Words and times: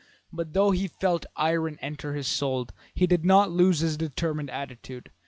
But 0.33 0.53
though 0.53 0.71
he 0.71 0.87
felt 0.87 1.21
the 1.21 1.29
iron 1.35 1.77
enter 1.79 2.15
his 2.15 2.25
soul, 2.25 2.69
he 2.95 3.05
did 3.05 3.23
not 3.23 3.51
lose 3.51 3.81
his 3.81 3.97
determined 3.97 4.49
attitude. 4.49 5.11